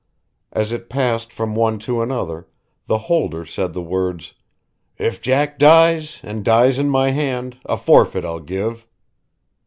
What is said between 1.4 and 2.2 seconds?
one to